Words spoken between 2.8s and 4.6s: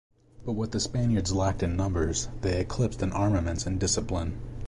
in armaments and discipline.